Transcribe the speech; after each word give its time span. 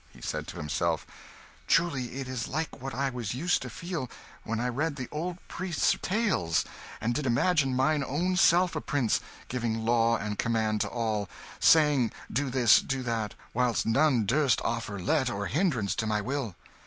He 0.09 0.19
said 0.19 0.47
to 0.47 0.57
himself, 0.57 1.05
"Truly 1.67 2.19
it 2.19 2.27
is 2.27 2.47
like 2.47 2.81
what 2.81 2.95
I 2.95 3.11
was 3.11 3.35
used 3.35 3.61
to 3.61 3.69
feel 3.69 4.09
when 4.43 4.59
I 4.59 4.67
read 4.67 4.95
the 4.95 5.07
old 5.11 5.37
priest's 5.47 5.95
tales, 6.01 6.65
and 6.99 7.13
did 7.13 7.27
imagine 7.27 7.75
mine 7.75 8.03
own 8.03 8.35
self 8.35 8.75
a 8.75 8.81
prince, 8.81 9.19
giving 9.47 9.85
law 9.85 10.17
and 10.17 10.39
command 10.39 10.81
to 10.81 10.87
all, 10.87 11.29
saying 11.59 12.11
'Do 12.33 12.49
this, 12.49 12.81
do 12.81 13.03
that,' 13.03 13.35
whilst 13.53 13.85
none 13.85 14.25
durst 14.25 14.59
offer 14.63 14.97
let 14.97 15.29
or 15.29 15.45
hindrance 15.45 15.93
to 15.97 16.07
my 16.07 16.19
will." 16.19 16.55